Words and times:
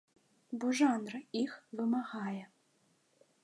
Бо 0.63 0.71
жанр 0.79 1.13
іх 1.43 1.53
вымагае. 1.81 2.43